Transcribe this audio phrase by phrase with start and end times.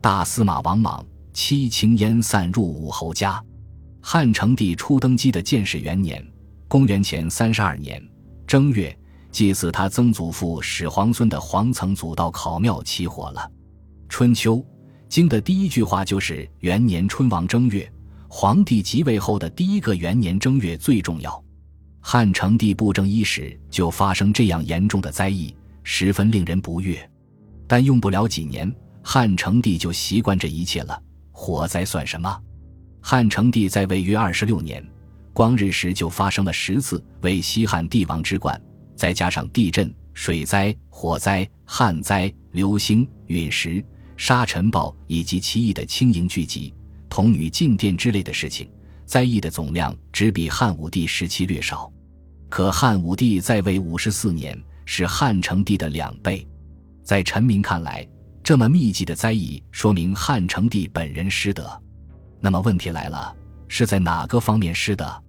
[0.00, 3.42] 大司马王莽妻轻烟散入武侯家。
[4.00, 6.24] 汉成帝初登基的建始元年，
[6.68, 8.00] 公元前三十二年
[8.46, 8.96] 正月，
[9.32, 13.50] 祭祀他曾祖父始皇孙的皇曾祖道考庙起火了。
[14.08, 14.64] 春秋
[15.08, 17.90] 经的第一句话就是元年春王正月，
[18.28, 21.42] 皇帝即位后的第一个元年正月最重要。
[22.00, 26.98] 汉成帝布政伊始就发生这样严重的灾异，十分令人不悦。
[27.66, 28.72] 但用不了几年，
[29.10, 31.02] 汉成帝就习惯这一切了。
[31.32, 32.42] 火灾算什么？
[33.00, 34.86] 汉成帝在位约二十六年，
[35.32, 38.60] 光日时就发生了十次为西汉帝王之冠，
[38.94, 43.82] 再加上地震、水灾、火灾、旱灾、流星、陨石、
[44.14, 46.74] 沙尘暴以及奇异的轻盈聚集、
[47.08, 48.70] 童女进殿之类的事情，
[49.06, 51.90] 灾异的总量只比汉武帝时期略少。
[52.50, 56.46] 可汉武帝在位五十四年，是汉成帝的两倍。
[57.02, 58.06] 在臣民看来，
[58.48, 61.70] 这么密集的灾异，说明汉成帝本人失德。
[62.40, 63.36] 那么问题来了，
[63.68, 65.22] 是在哪个方面失德？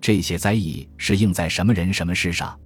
[0.00, 2.58] 这些灾异是应在什么人、什么事上？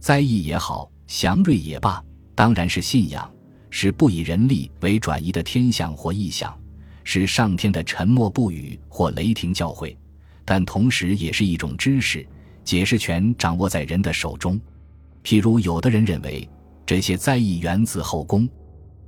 [0.00, 2.04] 灾异也好，祥瑞也罢，
[2.34, 3.26] 当然是信仰，
[3.70, 6.54] 是不以人力为转移的天象或异象，
[7.02, 9.96] 是上天的沉默不语或雷霆教诲，
[10.44, 12.28] 但同时也是一种知识。
[12.64, 14.60] 解释权掌握在人的手中，
[15.24, 16.46] 譬如有的人认为
[16.84, 18.46] 这些灾异源自后宫，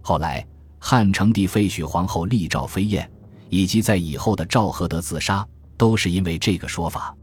[0.00, 0.46] 后来
[0.78, 3.10] 汉成帝废许皇后立赵飞燕，
[3.48, 7.14] 以及在以后的赵合德自杀，都是因为这个说法。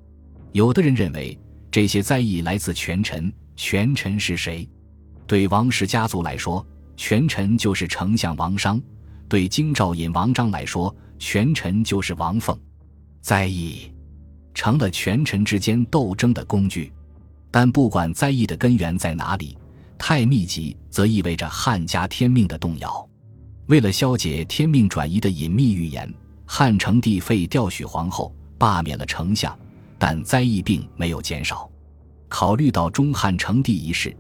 [0.52, 1.38] 有的人认为
[1.72, 4.67] 这些灾异来自权臣，权臣是谁？
[5.25, 8.80] 对王氏家族来说，权臣就是丞相王商；
[9.28, 12.58] 对京兆尹王章来说，权臣就是王凤。
[13.22, 13.92] 灾异。
[14.53, 16.92] 成了权臣之间斗争的工具，
[17.52, 19.55] 但不管灾异的根源在哪里，
[19.98, 23.08] 太密集则意味着汉家天命的动摇。
[23.67, 26.12] 为了消解天命转移的隐秘预言，
[26.45, 29.58] 汉成帝废掉许皇后，罢免了丞相，
[29.98, 31.70] 但灾异并没有减少。
[32.30, 34.16] 考虑到中汉成帝一事，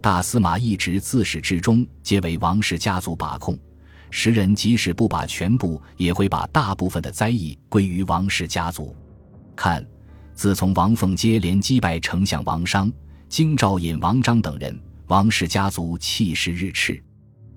[0.00, 3.58] 大司马一直自始至终皆为王室家族把控，
[4.10, 8.94] 时人即使不把全部，也会把大部分的灾异归于王室家族。
[9.56, 9.86] 看，
[10.34, 12.92] 自从王凤接连击败丞相王商、
[13.28, 14.78] 京兆尹王章等人，
[15.10, 17.02] 王氏家族气势日炽。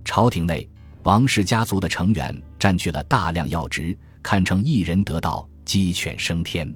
[0.03, 0.67] 朝廷内，
[1.03, 6.73] 王氏家族的成员占据了大量要职，堪称一人得道，鸡犬升天。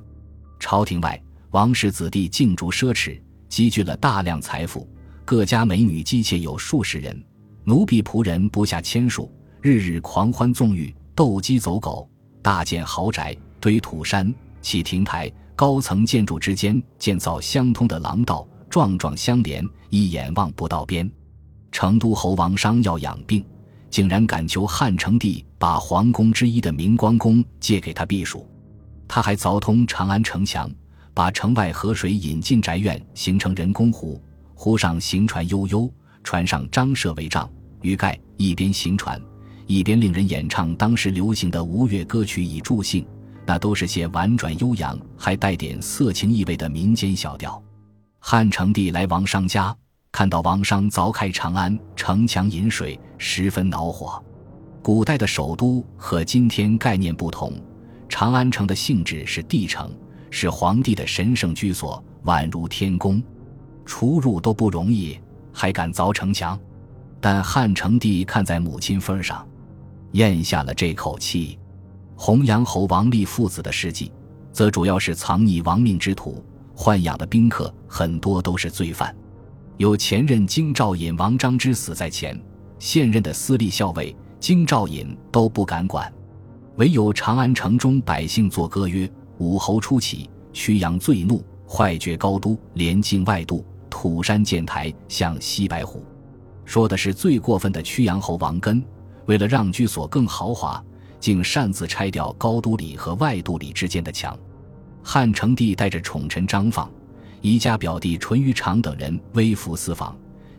[0.59, 4.87] 朝廷外，王氏子弟竞逐奢侈，积聚了大量财富，
[5.25, 7.25] 各家美女姬妾有数十人，
[7.63, 9.33] 奴婢仆人不下千数，
[9.63, 12.07] 日日狂欢纵欲，斗鸡走狗，
[12.43, 14.31] 大建豪宅，堆土山。
[14.61, 21.09] 砌亭台，高层建筑之间建造相通的廊道，幢幢相连，一眼望不到边。
[21.71, 23.43] 成都侯王商要养病，
[23.89, 28.47] 竟然敢求汉成帝把皇宫之一的明光宫借给他避暑。
[29.07, 30.69] 他还凿通长安城墙，
[31.13, 34.21] 把城外河水引进宅院，形成人工湖。
[34.53, 35.91] 湖上行船悠悠，
[36.23, 37.49] 船上张设帷帐、
[37.81, 39.21] 鱼盖，一边行船，
[39.67, 43.05] 一边令人演唱当时流行的吴越歌曲以助兴。
[43.45, 47.61] 那都是些婉转悠扬，还带点色情意味的民间小调。
[48.19, 49.75] 汉成帝来王商家，
[50.11, 54.21] 看到王商凿开长安城墙引水，十分恼火。
[54.81, 57.53] 古代的首都和今天概念不同，
[58.09, 59.91] 长安城的性质是帝城，
[60.29, 63.21] 是皇帝的神圣居所，宛如天宫，
[63.85, 65.17] 出入都不容易，
[65.53, 66.59] 还敢凿城墙？
[67.19, 69.47] 但汉成帝看在母亲份上，
[70.11, 71.57] 咽下了这口气。
[72.15, 74.11] 洪阳侯王立父子的事迹，
[74.51, 76.43] 则主要是藏匿亡命之徒，
[76.77, 79.13] 豢养的宾客很多都是罪犯。
[79.77, 82.39] 有前任京兆尹王章之死在前，
[82.77, 86.11] 现任的司隶校尉京兆尹都不敢管，
[86.75, 96.05] 唯有长安城中百姓作歌曰：“武侯初起，曲阳最怒，坏绝高都，连境外渡，土山建台，向西白虎。”
[96.63, 98.83] 说的是最过分的曲阳侯王根，
[99.25, 100.81] 为了让居所更豪华。
[101.19, 104.37] 竟擅自拆掉高都里和外都里之间的墙。
[105.09, 106.91] 汉成帝带着宠臣张放、
[107.39, 110.13] 宜家表弟淳于长等人微服私访，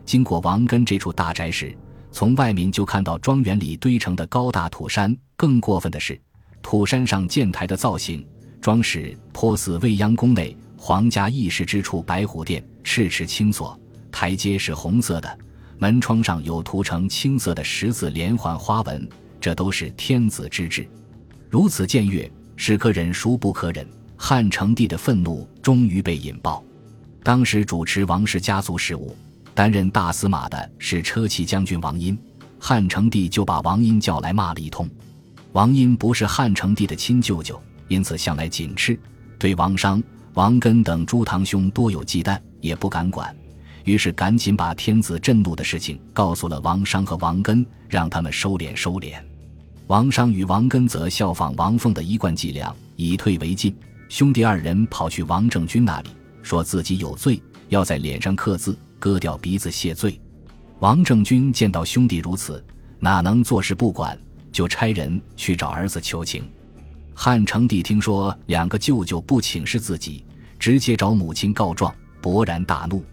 [0.07, 1.71] 经过王根这处大宅时，
[2.11, 5.15] 从外面就看到庄园里堆成的高大土山。
[5.35, 6.19] 更过分的是，
[6.63, 8.25] 土山上建台的造型
[8.59, 13.79] 装饰颇似未央宫内皇家议事之处白虎殿，赤池青锁，
[14.11, 15.39] 台阶是红色的，
[15.77, 19.07] 门窗上有涂成青色的十字连环花纹。
[19.39, 20.89] 这都是天子之志，
[21.51, 23.87] 如此僭越，是可忍孰不可忍。
[24.21, 26.61] 汉成帝的愤怒终于被引爆。
[27.23, 29.15] 当时主持王氏家族事务、
[29.55, 32.19] 担任大司马的是车骑将军王殷，
[32.59, 34.87] 汉成帝就把王殷叫来骂了一通。
[35.53, 38.99] 王殷不是汉成帝的亲舅舅，因此向来谨斥，
[39.39, 43.33] 对王商、王根等诸堂兄多有忌惮，也不敢管。
[43.85, 49.13] 于是赶紧把天子震怒的事情告诉了王商和王根，让他们收敛收敛。
[49.87, 53.73] 王商与王根则效仿王凤的一贯伎俩，以退为进。
[54.09, 56.09] 兄弟二人跑去王政君那里，
[56.41, 60.19] 说自己有罪，要在脸上刻字，割掉鼻子谢罪。
[60.79, 62.63] 王政君见到兄弟如此，
[62.99, 64.19] 哪能坐视不管，
[64.51, 66.49] 就差人去找儿子求情。
[67.13, 70.25] 汉成帝听说两个舅舅不请示自己，
[70.57, 73.05] 直接找母亲告状，勃然大怒。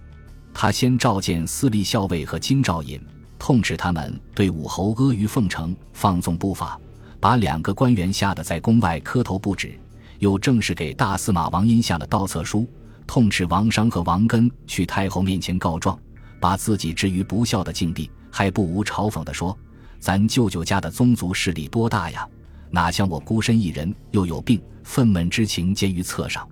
[0.54, 2.98] 他先召见司隶校尉和金兆尹。
[3.38, 6.80] 痛斥他们对武侯阿谀奉承、放纵不法，
[7.20, 9.78] 把两个官员吓得在宫外磕头不止。
[10.18, 12.68] 又正式给大司马王殷下了盗策书，
[13.06, 15.98] 痛斥王商和王根去太后面前告状，
[16.40, 19.56] 把自己置于不孝的境地，还不无嘲讽地说
[19.98, 22.28] ：“咱舅舅家的宗族势力多大呀？
[22.70, 26.46] 哪像我孤身一人，又有病，愤懑之情见于册上。”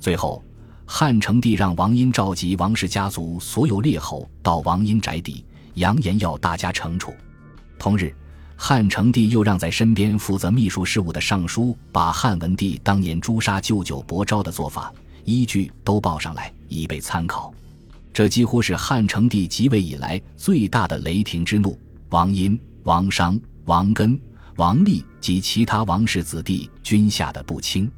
[0.00, 0.42] 最后，
[0.86, 5.44] 汉成帝让王殷召集王氏家族所有列侯到王殷宅邸。
[5.74, 7.14] 扬言要大家惩处。
[7.78, 8.12] 同日，
[8.60, 14.92] 汉成帝又让在身边负责秘书事务的尚书把汉文帝当年诛杀舅舅伯昭的做法
[15.24, 17.54] 依据都报上来，以备参考。
[18.12, 21.78] 这几乎是汉成帝即位以来最大的雷霆之怒。
[22.10, 24.20] 王殷、王商、王根、
[24.56, 27.88] 王立及其他王氏子弟均吓得不轻。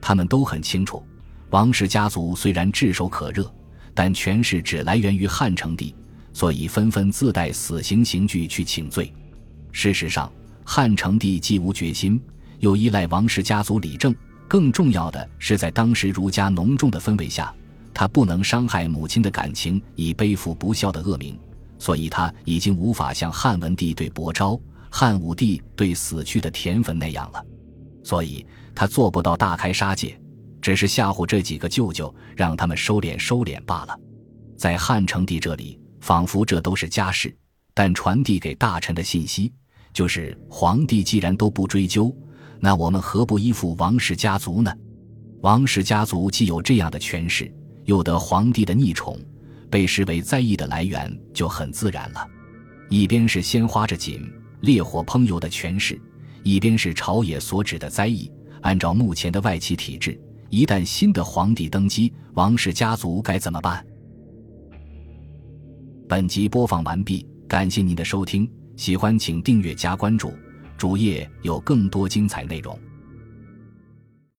[0.00, 1.04] 他们都很清楚，
[1.50, 3.52] 王氏家族虽然炙手可热，
[3.92, 5.92] 但权势只来源于汉成帝。
[6.32, 9.12] 所以纷纷自带死刑刑具去请罪。
[9.78, 10.32] 事实上，
[10.64, 12.18] 汉成帝既无决心，
[12.60, 14.16] 又依赖王氏家族理政。
[14.48, 17.54] 更重要的是，在当时儒家浓重的氛围下，
[17.92, 21.38] 他不能伤害母亲的感情，以背负不孝的恶名。
[21.78, 24.58] 所以，他已经无法像汉文帝对伯昭、
[24.90, 27.44] 汉武帝对死去的田汾那样了。
[28.02, 30.18] 所以，他做不到大开杀戒，
[30.62, 33.94] 只是吓唬这几个舅舅，让他们收敛收敛罢了。
[34.56, 35.78] 在汉成帝这里。
[35.98, 37.36] 仿佛这都是家事，
[37.74, 39.52] 但传递给大臣的信息
[39.96, 42.14] 就是：皇帝既然都不追究，
[42.60, 44.70] 那我们何不依附王氏家族呢？
[45.40, 47.50] 王氏家族既有这样的权势，
[47.86, 49.18] 又得皇帝的溺宠，
[49.70, 52.28] 被视为灾异的来源，就很自然了。
[52.90, 54.20] 一边是鲜花着锦、
[54.60, 55.98] 烈火烹油的权势，
[56.42, 58.30] 一边是朝野所指的灾异。
[58.60, 60.20] 按照目前的外戚体制，
[60.50, 63.82] 一旦新的皇帝登基，王氏家族该怎么办？
[66.06, 70.32] 本集播放完毕，感谢您的收听，喜欢请订阅加关注，
[70.76, 72.78] 主页有更多精彩内容。